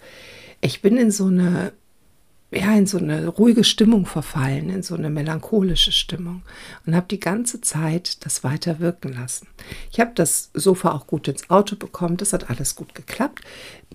ich 0.61 0.83
bin 0.83 0.97
in 0.97 1.11
so 1.11 1.26
eine 1.26 1.73
ja, 2.52 2.75
in 2.75 2.87
so 2.87 2.99
eine 2.99 3.28
ruhige 3.28 3.62
Stimmung 3.62 4.07
verfallen, 4.07 4.71
in 4.71 4.83
so 4.83 4.97
eine 4.97 5.09
melancholische 5.09 5.92
Stimmung 5.92 6.42
und 6.85 6.97
habe 6.97 7.07
die 7.09 7.21
ganze 7.21 7.61
Zeit 7.61 8.25
das 8.25 8.42
weiter 8.42 8.80
wirken 8.80 9.12
lassen. 9.12 9.47
Ich 9.92 10.00
habe 10.00 10.11
das 10.14 10.50
Sofa 10.52 10.90
auch 10.90 11.07
gut 11.07 11.28
ins 11.28 11.49
Auto 11.49 11.76
bekommen, 11.76 12.16
das 12.16 12.33
hat 12.33 12.50
alles 12.50 12.75
gut 12.75 12.95
geklappt. 12.95 13.45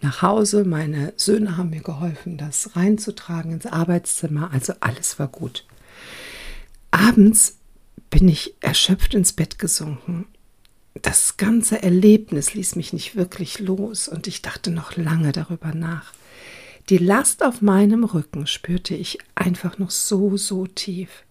Nach 0.02 0.22
Hause, 0.22 0.64
meine 0.64 1.12
Söhne 1.18 1.58
haben 1.58 1.72
mir 1.72 1.82
geholfen, 1.82 2.38
das 2.38 2.78
reinzutragen 2.78 3.52
ins 3.52 3.66
Arbeitszimmer, 3.66 4.52
also 4.54 4.74
alles 4.80 5.20
war 5.20 5.28
gut. 5.28 5.66
Abends 6.92 7.58
bin 8.10 8.28
ich 8.28 8.56
erschöpft 8.62 9.14
ins 9.14 9.34
Bett 9.34 9.60
gesunken. 9.60 10.26
Das 11.02 11.38
ganze 11.38 11.84
Erlebnis 11.84 12.54
ließ 12.54 12.76
mich 12.76 12.94
nicht 12.94 13.16
wirklich 13.16 13.60
los 13.60 14.08
und 14.08 14.28
ich 14.28 14.42
dachte 14.42 14.72
noch 14.72 14.96
lange 14.96 15.32
darüber 15.32 15.74
nach. 15.74 16.14
Die 16.90 16.98
Last 16.98 17.44
auf 17.44 17.62
meinem 17.62 18.04
Rücken 18.04 18.48
spürte 18.48 18.96
ich 18.96 19.18
einfach 19.34 19.78
noch 19.78 19.92
so, 19.92 20.38
so 20.38 20.68
tief. 20.68 21.24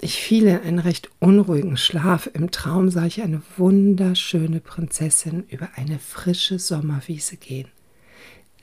Ich 0.00 0.20
fiel 0.20 0.46
in 0.46 0.60
einen 0.60 0.78
recht 0.78 1.10
unruhigen 1.18 1.76
Schlaf. 1.76 2.30
Im 2.32 2.52
Traum 2.52 2.88
sah 2.88 3.06
ich 3.06 3.20
eine 3.22 3.42
wunderschöne 3.56 4.60
Prinzessin 4.60 5.44
über 5.48 5.70
eine 5.74 5.98
frische 5.98 6.60
Sommerwiese 6.60 7.36
gehen. 7.36 7.68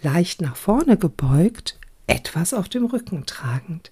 Leicht 0.01 0.41
nach 0.41 0.55
vorne 0.55 0.97
gebeugt, 0.97 1.77
etwas 2.07 2.53
auf 2.53 2.69
dem 2.69 2.85
Rücken 2.85 3.25
tragend. 3.25 3.91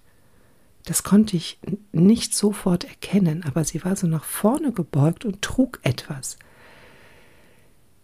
Das 0.85 1.03
konnte 1.03 1.37
ich 1.37 1.59
nicht 1.91 2.35
sofort 2.35 2.83
erkennen, 2.83 3.43
aber 3.45 3.63
sie 3.63 3.83
war 3.85 3.95
so 3.95 4.07
nach 4.07 4.25
vorne 4.25 4.71
gebeugt 4.73 5.23
und 5.23 5.41
trug 5.41 5.79
etwas. 5.83 6.37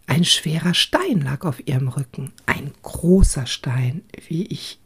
Ein 0.07 0.23
schwerer 0.23 0.73
Stein 0.73 1.21
lag 1.21 1.45
auf 1.45 1.67
ihrem 1.67 1.87
Rücken, 1.89 2.31
ein 2.45 2.71
großer 2.81 3.45
Stein, 3.45 4.03
wie 4.27 4.45
ich 4.47 4.79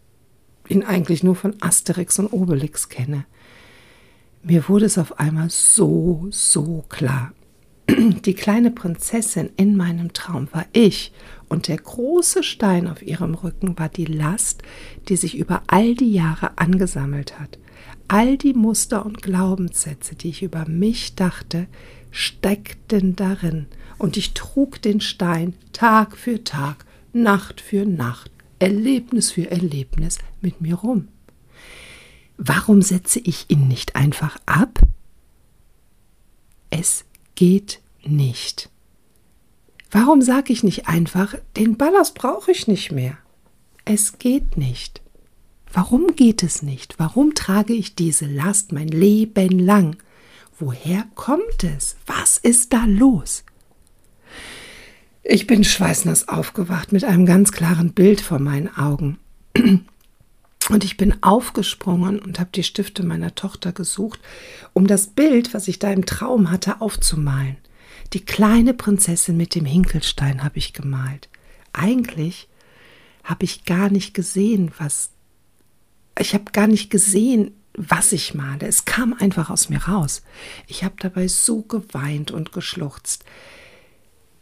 ihn 0.68 0.84
eigentlich 0.84 1.24
nur 1.24 1.36
von 1.36 1.56
Asterix 1.62 2.20
und 2.20 2.28
Obelix 2.34 2.90
kenne. 2.90 3.26
Mir 4.42 4.68
wurde 4.68 4.86
es 4.86 4.98
auf 4.98 5.20
einmal 5.20 5.50
so, 5.50 6.28
so 6.30 6.84
klar. 6.90 7.32
Die 7.90 8.34
kleine 8.34 8.72
Prinzessin 8.72 9.50
in 9.58 9.75
meinem 9.75 10.13
Traum 10.13 10.48
war 10.54 10.66
ich 10.72 11.12
und 11.50 11.68
der 11.68 11.78
große 11.78 12.42
Stein 12.42 12.88
auf 12.88 13.02
ihrem 13.02 13.34
Rücken 13.34 13.78
war 13.78 13.90
die 13.90 14.06
Last, 14.06 14.63
die 15.10 15.18
sich 15.18 15.38
über 15.38 15.63
all 15.68 15.94
die 15.96 16.13
Jahre 16.13 16.58
angesammelt 16.58 17.40
hat. 17.40 17.60
All 18.08 18.38
die 18.38 18.54
Muster 18.54 19.06
und 19.06 19.22
Glaubenssätze, 19.22 20.16
die 20.16 20.30
ich 20.30 20.44
über 20.44 20.66
mich 20.68 21.16
dachte, 21.16 21.68
steckten 22.12 23.16
darin, 23.16 23.68
und 23.98 24.18
ich 24.18 24.34
trug 24.34 24.82
den 24.82 25.02
Stein 25.02 25.54
Tag 25.72 26.18
für 26.18 26.44
Tag, 26.44 26.86
Nacht 27.12 27.62
für 27.62 27.86
Nacht, 27.86 28.32
Erlebnis 28.60 29.32
für 29.32 29.52
Erlebnis 29.52 30.20
mit 30.42 30.62
mir 30.62 30.75
rum. 30.75 31.10
Warum 32.38 32.82
setze 32.82 33.20
ich 33.20 33.46
ihn 33.50 33.68
nicht 33.68 33.96
einfach 33.96 34.38
ab? 34.46 34.80
Es 36.70 37.06
geht 37.36 37.80
nicht. 38.04 38.70
Warum 39.92 40.22
sage 40.22 40.52
ich 40.54 40.63
nicht 40.63 40.88
einfach, 40.88 41.36
den 41.56 41.78
Ballast 41.78 42.16
brauche 42.16 42.52
ich 42.52 42.68
nicht 42.68 42.92
mehr? 42.92 43.18
Es 43.86 44.18
geht 44.18 44.58
nicht. 44.58 45.02
Warum 45.72 46.16
geht 46.16 46.44
es 46.44 46.62
nicht? 46.62 47.00
Warum 47.00 47.36
trage 47.36 47.74
ich 47.74 47.96
diese 47.96 48.25
Last 48.25 48.72
mein 48.72 48.88
Leben 48.88 49.60
lang? 49.60 49.98
Woher 50.60 51.06
kommt 51.16 51.63
es? 51.63 51.96
Was 52.06 52.38
ist 52.38 52.74
da 52.74 52.86
los? 52.86 53.44
Ich 55.24 55.48
bin 55.48 55.63
schweißnass 55.63 56.28
aufgewacht 56.28 56.92
mit 56.92 57.04
einem 57.04 57.25
ganz 57.25 57.52
klaren 57.52 57.94
Bild 57.94 58.22
vor 58.22 58.40
meinen 58.40 58.75
Augen. 58.75 59.18
Und 60.70 60.84
ich 60.84 60.96
bin 60.96 61.22
aufgesprungen 61.22 62.20
und 62.20 62.39
habe 62.39 62.50
die 62.53 62.63
Stifte 62.63 63.03
meiner 63.03 63.36
Tochter 63.36 63.74
gesucht, 63.74 64.20
um 64.72 64.88
das 64.88 65.08
Bild, 65.08 65.53
was 65.53 65.67
ich 65.67 65.79
da 65.79 65.91
im 65.91 66.05
Traum 66.05 66.51
hatte, 66.51 66.79
aufzumalen. 66.79 67.58
Die 68.13 68.24
kleine 68.24 68.74
Prinzessin 68.74 69.36
mit 69.36 69.55
dem 69.55 69.65
Hinkelstein 69.65 70.43
habe 70.43 70.60
ich 70.60 70.74
gemalt. 70.74 71.29
Eigentlich 71.74 72.48
habe 73.24 73.43
ich 73.43 73.65
gar 73.65 73.89
nicht 73.89 74.13
gesehen, 74.13 74.72
was. 74.77 75.10
Ich 76.20 76.34
habe 76.34 76.51
gar 76.51 76.67
nicht 76.67 76.89
gesehen, 76.89 77.51
was 77.75 78.12
ich 78.12 78.36
male. 78.36 78.67
Es 78.67 78.86
kam 78.86 79.13
einfach 79.13 79.50
aus 79.50 79.70
mir 79.70 79.84
raus. 79.84 80.22
Ich 80.67 80.84
habe 80.84 80.96
dabei 81.00 81.27
so 81.27 81.63
geweint 81.63 82.32
und 82.32 82.51
geschluchzt. 82.51 83.25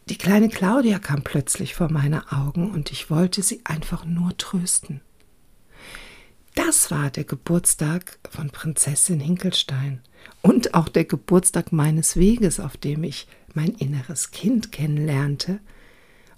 Die 0.09 0.17
kleine 0.17 0.49
Claudia 0.49 0.99
kam 0.99 1.23
plötzlich 1.23 1.73
vor 1.73 1.89
meine 1.89 2.31
Augen 2.31 2.71
und 2.71 2.91
ich 2.91 3.09
wollte 3.09 3.41
sie 3.41 3.61
einfach 3.63 4.03
nur 4.03 4.35
trösten. 4.37 4.99
Das 6.55 6.91
war 6.91 7.09
der 7.09 7.23
Geburtstag 7.23 8.19
von 8.29 8.49
Prinzessin 8.49 9.19
Hinkelstein 9.19 10.01
und 10.41 10.73
auch 10.73 10.89
der 10.89 11.05
Geburtstag 11.05 11.71
meines 11.71 12.17
Weges, 12.17 12.59
auf 12.59 12.77
dem 12.77 13.03
ich 13.03 13.27
mein 13.53 13.69
inneres 13.75 14.31
Kind 14.31 14.71
kennenlernte 14.71 15.59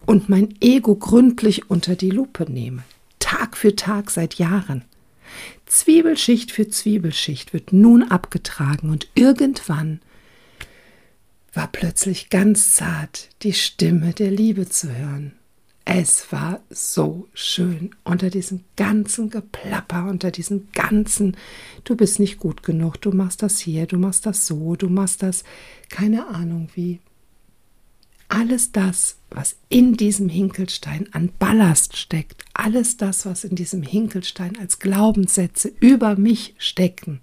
und 0.05 0.29
mein 0.29 0.55
Ego 0.61 0.95
gründlich 0.95 1.69
unter 1.69 1.95
die 1.95 2.11
Lupe 2.11 2.51
nehme, 2.51 2.83
Tag 3.19 3.57
für 3.57 3.75
Tag 3.75 4.11
seit 4.11 4.35
Jahren. 4.35 4.83
Zwiebelschicht 5.65 6.51
für 6.51 6.67
Zwiebelschicht 6.67 7.53
wird 7.53 7.73
nun 7.73 8.03
abgetragen 8.03 8.89
und 8.91 9.07
irgendwann 9.15 9.99
war 11.53 11.67
plötzlich 11.67 12.29
ganz 12.29 12.75
zart 12.75 13.29
die 13.41 13.53
Stimme 13.53 14.13
der 14.13 14.31
Liebe 14.31 14.69
zu 14.69 14.95
hören. 14.95 15.33
Es 15.85 16.31
war 16.31 16.61
so 16.69 17.27
schön 17.33 17.93
unter 18.05 18.29
diesem 18.29 18.63
ganzen 18.77 19.29
Geplapper, 19.29 20.05
unter 20.05 20.31
diesem 20.31 20.69
ganzen, 20.71 21.35
du 21.83 21.97
bist 21.97 22.19
nicht 22.19 22.39
gut 22.39 22.63
genug, 22.63 23.01
du 23.01 23.11
machst 23.11 23.43
das 23.43 23.59
hier, 23.59 23.85
du 23.85 23.97
machst 23.97 24.25
das 24.25 24.47
so, 24.47 24.75
du 24.77 24.87
machst 24.87 25.23
das, 25.23 25.43
keine 25.89 26.27
Ahnung 26.27 26.69
wie. 26.75 26.99
Alles 28.29 28.71
das, 28.71 29.17
was 29.29 29.57
in 29.67 29.95
diesem 29.97 30.29
Hinkelstein 30.29 31.09
an 31.11 31.31
Ballast 31.37 31.97
steckt, 31.97 32.45
alles 32.53 32.95
das, 32.95 33.25
was 33.25 33.43
in 33.43 33.55
diesem 33.55 33.83
Hinkelstein 33.83 34.57
als 34.57 34.79
Glaubenssätze 34.79 35.71
über 35.81 36.15
mich 36.15 36.55
stecken, 36.57 37.19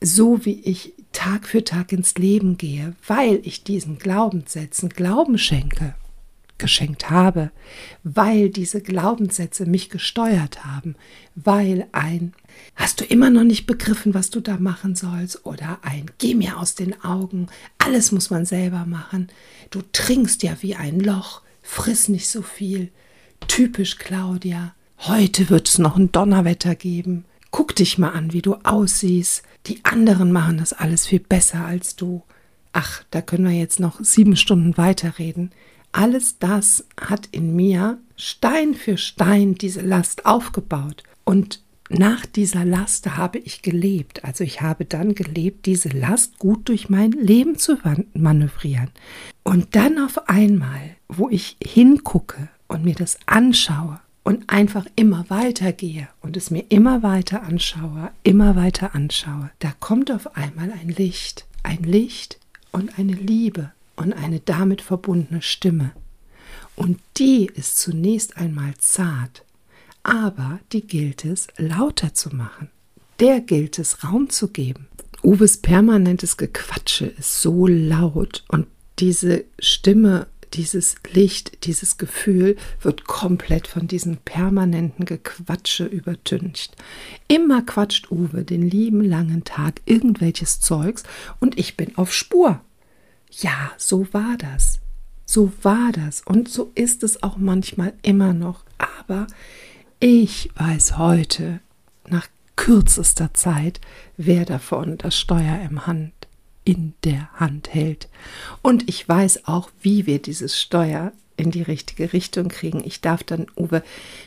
so 0.00 0.44
wie 0.46 0.60
ich 0.60 0.94
Tag 1.12 1.48
für 1.48 1.64
Tag 1.64 1.90
ins 1.92 2.14
Leben 2.14 2.56
gehe, 2.56 2.94
weil 3.06 3.40
ich 3.42 3.64
diesen 3.64 3.98
Glaubenssätzen 3.98 4.88
Glauben 4.90 5.38
schenke 5.38 5.96
geschenkt 6.58 7.10
habe, 7.10 7.50
weil 8.02 8.50
diese 8.50 8.82
Glaubenssätze 8.82 9.66
mich 9.66 9.90
gesteuert 9.90 10.64
haben, 10.64 10.96
weil 11.34 11.86
ein 11.92 12.32
Hast 12.74 13.00
du 13.00 13.04
immer 13.04 13.30
noch 13.30 13.44
nicht 13.44 13.66
begriffen, 13.66 14.14
was 14.14 14.30
du 14.30 14.40
da 14.40 14.56
machen 14.56 14.94
sollst? 14.94 15.46
Oder 15.46 15.78
ein 15.82 16.10
Geh 16.18 16.34
mir 16.34 16.58
aus 16.58 16.74
den 16.74 17.02
Augen, 17.02 17.48
alles 17.78 18.12
muss 18.12 18.30
man 18.30 18.44
selber 18.44 18.84
machen. 18.84 19.28
Du 19.70 19.82
trinkst 19.92 20.42
ja 20.42 20.56
wie 20.60 20.74
ein 20.74 21.00
Loch, 21.00 21.42
friss 21.62 22.08
nicht 22.08 22.28
so 22.28 22.42
viel. 22.42 22.90
Typisch 23.46 23.98
Claudia. 23.98 24.74
Heute 24.98 25.48
wird 25.50 25.68
es 25.68 25.78
noch 25.78 25.96
ein 25.96 26.10
Donnerwetter 26.10 26.74
geben. 26.74 27.24
Guck 27.50 27.76
dich 27.76 27.98
mal 27.98 28.10
an, 28.10 28.32
wie 28.32 28.42
du 28.42 28.54
aussiehst. 28.64 29.42
Die 29.66 29.84
anderen 29.84 30.32
machen 30.32 30.58
das 30.58 30.72
alles 30.72 31.06
viel 31.06 31.20
besser 31.20 31.64
als 31.64 31.96
du. 31.96 32.22
Ach, 32.72 33.02
da 33.10 33.22
können 33.22 33.44
wir 33.44 33.56
jetzt 33.56 33.80
noch 33.80 34.00
sieben 34.00 34.36
Stunden 34.36 34.76
weiterreden. 34.76 35.50
Alles 35.92 36.38
das 36.38 36.86
hat 37.00 37.28
in 37.32 37.56
mir 37.56 37.98
Stein 38.16 38.74
für 38.74 38.96
Stein 38.96 39.54
diese 39.54 39.80
Last 39.80 40.26
aufgebaut. 40.26 41.02
Und 41.24 41.62
nach 41.88 42.26
dieser 42.26 42.64
Last 42.64 43.16
habe 43.16 43.38
ich 43.38 43.62
gelebt. 43.62 44.24
Also 44.24 44.44
ich 44.44 44.60
habe 44.60 44.84
dann 44.84 45.14
gelebt, 45.14 45.66
diese 45.66 45.88
Last 45.88 46.38
gut 46.38 46.68
durch 46.68 46.90
mein 46.90 47.12
Leben 47.12 47.56
zu 47.56 47.78
manövrieren. 48.12 48.90
Und 49.42 49.74
dann 49.74 49.98
auf 49.98 50.28
einmal, 50.28 50.96
wo 51.08 51.30
ich 51.30 51.56
hingucke 51.64 52.48
und 52.66 52.84
mir 52.84 52.94
das 52.94 53.18
anschaue 53.24 54.00
und 54.22 54.50
einfach 54.50 54.84
immer 54.96 55.24
weitergehe 55.28 56.08
und 56.20 56.36
es 56.36 56.50
mir 56.50 56.64
immer 56.68 57.02
weiter 57.02 57.42
anschaue, 57.42 58.10
immer 58.22 58.56
weiter 58.56 58.94
anschaue, 58.94 59.50
da 59.60 59.72
kommt 59.80 60.10
auf 60.10 60.36
einmal 60.36 60.70
ein 60.70 60.90
Licht, 60.90 61.46
ein 61.62 61.82
Licht 61.82 62.38
und 62.70 62.98
eine 62.98 63.14
Liebe 63.14 63.72
und 63.98 64.12
eine 64.12 64.40
damit 64.40 64.80
verbundene 64.80 65.42
Stimme. 65.42 65.92
Und 66.76 67.00
die 67.16 67.46
ist 67.46 67.78
zunächst 67.78 68.36
einmal 68.36 68.74
zart, 68.78 69.44
aber 70.04 70.60
die 70.72 70.86
gilt 70.86 71.24
es 71.24 71.48
lauter 71.56 72.14
zu 72.14 72.34
machen. 72.34 72.70
Der 73.18 73.40
gilt 73.40 73.78
es 73.78 74.04
Raum 74.04 74.30
zu 74.30 74.48
geben. 74.48 74.86
Uwes 75.24 75.56
permanentes 75.56 76.36
Gequatsche 76.36 77.06
ist 77.06 77.42
so 77.42 77.66
laut 77.66 78.44
und 78.46 78.68
diese 79.00 79.44
Stimme, 79.58 80.28
dieses 80.54 80.94
Licht, 81.12 81.66
dieses 81.66 81.98
Gefühl 81.98 82.56
wird 82.80 83.04
komplett 83.04 83.66
von 83.66 83.88
diesem 83.88 84.18
permanenten 84.18 85.04
Gequatsche 85.04 85.84
übertüncht. 85.84 86.76
Immer 87.26 87.62
quatscht 87.62 88.12
Uwe 88.12 88.44
den 88.44 88.62
lieben 88.62 89.02
langen 89.02 89.42
Tag 89.42 89.82
irgendwelches 89.84 90.60
Zeugs 90.60 91.02
und 91.40 91.58
ich 91.58 91.76
bin 91.76 91.98
auf 91.98 92.14
Spur. 92.14 92.60
Ja, 93.30 93.72
so 93.76 94.06
war 94.12 94.36
das. 94.38 94.80
So 95.24 95.52
war 95.62 95.92
das 95.92 96.22
und 96.22 96.48
so 96.48 96.72
ist 96.74 97.02
es 97.02 97.22
auch 97.22 97.36
manchmal 97.36 97.92
immer 98.02 98.32
noch. 98.32 98.64
Aber 99.06 99.26
ich 100.00 100.50
weiß 100.56 100.96
heute, 100.96 101.60
nach 102.08 102.28
kürzester 102.56 103.34
Zeit, 103.34 103.80
wer 104.16 104.44
davon 104.44 104.96
das 104.98 105.18
Steuer 105.18 105.60
im 105.68 105.86
Hand, 105.86 106.12
in 106.68 106.92
der 107.02 107.32
Hand 107.32 107.72
hält. 107.72 108.10
Und 108.60 108.90
ich 108.90 109.08
weiß 109.08 109.46
auch, 109.46 109.70
wie 109.80 110.04
wir 110.04 110.20
dieses 110.20 110.60
Steuer 110.60 111.12
in 111.38 111.50
die 111.50 111.62
richtige 111.62 112.12
Richtung 112.12 112.48
kriegen. 112.48 112.82
Ich 112.84 113.00
darf 113.00 113.22
dann, 113.22 113.46
Uwe, 113.56 113.82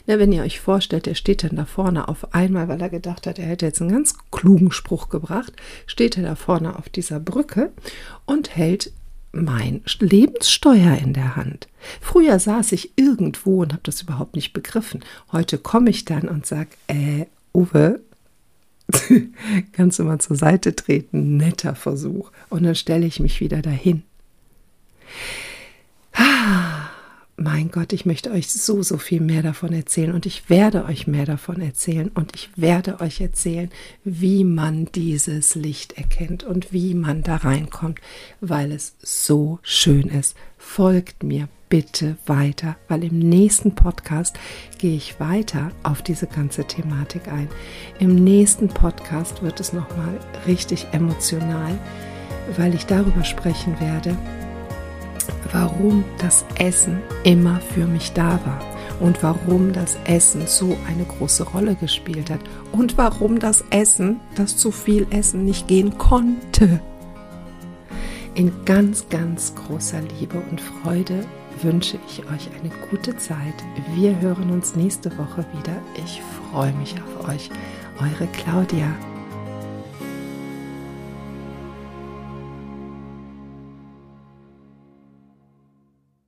na, 0.07 0.17
wenn 0.17 0.31
ihr 0.31 0.41
euch 0.41 0.59
vorstellt, 0.59 1.05
der 1.05 1.13
steht 1.13 1.43
dann 1.43 1.57
da 1.57 1.65
vorne 1.65 2.07
auf 2.07 2.33
einmal, 2.33 2.67
weil 2.67 2.81
er 2.81 2.89
gedacht 2.89 3.27
hat, 3.27 3.37
er 3.37 3.45
hätte 3.45 3.67
jetzt 3.67 3.79
einen 3.79 3.91
ganz 3.91 4.15
klugen 4.31 4.71
Spruch 4.71 5.09
gebracht, 5.09 5.53
steht 5.85 6.17
er 6.17 6.23
da 6.23 6.35
vorne 6.35 6.79
auf 6.79 6.89
dieser 6.89 7.19
Brücke 7.19 7.71
und 8.25 8.55
hält 8.55 8.91
mein 9.33 9.83
Lebenssteuer 9.99 10.97
in 10.97 11.13
der 11.13 11.35
Hand. 11.35 11.67
Früher 11.99 12.39
saß 12.39 12.71
ich 12.71 12.93
irgendwo 12.95 13.61
und 13.61 13.73
habe 13.73 13.83
das 13.83 14.01
überhaupt 14.01 14.35
nicht 14.35 14.51
begriffen. 14.51 15.01
Heute 15.31 15.59
komme 15.59 15.91
ich 15.91 16.05
dann 16.05 16.27
und 16.27 16.47
sage, 16.47 16.69
äh, 16.87 17.25
Uwe, 17.53 18.01
kannst 19.73 19.99
du 19.99 20.03
mal 20.03 20.19
zur 20.19 20.35
Seite 20.35 20.75
treten? 20.75 21.37
Netter 21.37 21.75
Versuch. 21.75 22.31
Und 22.49 22.63
dann 22.63 22.75
stelle 22.75 23.05
ich 23.05 23.19
mich 23.19 23.39
wieder 23.39 23.61
dahin. 23.61 24.03
Ah, 26.13 26.89
mein 27.37 27.71
Gott, 27.71 27.91
ich 27.93 28.05
möchte 28.05 28.31
euch 28.31 28.51
so, 28.51 28.83
so 28.83 28.97
viel 28.97 29.21
mehr 29.21 29.41
davon 29.41 29.73
erzählen 29.73 30.13
und 30.13 30.25
ich 30.25 30.49
werde 30.49 30.85
euch 30.85 31.07
mehr 31.07 31.25
davon 31.25 31.61
erzählen 31.61 32.09
und 32.13 32.35
ich 32.35 32.49
werde 32.55 33.01
euch 33.01 33.19
erzählen, 33.19 33.69
wie 34.03 34.43
man 34.43 34.85
dieses 34.93 35.55
Licht 35.55 35.93
erkennt 35.93 36.43
und 36.43 36.71
wie 36.71 36.93
man 36.93 37.23
da 37.23 37.37
reinkommt, 37.37 37.99
weil 38.41 38.71
es 38.71 38.95
so 39.01 39.59
schön 39.63 40.07
ist. 40.09 40.35
Folgt 40.73 41.23
mir 41.23 41.47
bitte 41.69 42.17
weiter, 42.25 42.75
weil 42.87 43.03
im 43.03 43.19
nächsten 43.19 43.75
Podcast 43.75 44.39
gehe 44.77 44.95
ich 44.95 45.19
weiter 45.19 45.71
auf 45.83 46.01
diese 46.01 46.27
ganze 46.27 46.65
Thematik 46.65 47.27
ein. 47.27 47.49
Im 47.99 48.15
nächsten 48.15 48.69
Podcast 48.69 49.41
wird 49.41 49.59
es 49.59 49.73
nochmal 49.73 50.19
richtig 50.47 50.87
emotional 50.93 51.77
weil 52.57 52.73
ich 52.73 52.85
darüber 52.85 53.23
sprechen 53.23 53.79
werde, 53.79 54.17
warum 55.51 56.03
das 56.19 56.45
Essen 56.57 57.01
immer 57.23 57.59
für 57.59 57.85
mich 57.85 58.13
da 58.13 58.39
war 58.45 58.61
und 58.99 59.23
warum 59.23 59.73
das 59.73 59.97
Essen 60.05 60.47
so 60.47 60.77
eine 60.87 61.03
große 61.05 61.43
Rolle 61.43 61.75
gespielt 61.75 62.29
hat 62.29 62.41
und 62.71 62.97
warum 62.97 63.39
das 63.39 63.63
Essen, 63.69 64.19
das 64.35 64.57
zu 64.57 64.71
viel 64.71 65.07
Essen 65.11 65.45
nicht 65.45 65.67
gehen 65.67 65.97
konnte. 65.97 66.81
In 68.33 68.63
ganz, 68.63 69.09
ganz 69.09 69.53
großer 69.55 70.01
Liebe 70.19 70.41
und 70.49 70.61
Freude 70.61 71.25
wünsche 71.61 71.99
ich 72.07 72.19
euch 72.19 72.49
eine 72.57 72.71
gute 72.89 73.17
Zeit. 73.17 73.53
Wir 73.93 74.17
hören 74.21 74.51
uns 74.51 74.73
nächste 74.73 75.09
Woche 75.17 75.45
wieder. 75.57 75.75
Ich 76.05 76.21
freue 76.49 76.71
mich 76.73 76.95
auf 76.95 77.27
euch. 77.27 77.49
Eure 77.99 78.27
Claudia. 78.27 78.87